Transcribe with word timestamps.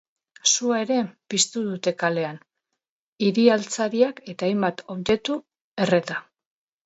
Sua 0.51 0.77
ere 0.83 0.95
piztu 1.33 1.61
dute 1.65 1.91
kalean, 2.03 2.39
hiri-altzariak 3.27 4.23
eta 4.33 4.49
hainbat 4.49 4.83
objektu 4.95 5.37
erreta. 5.85 6.19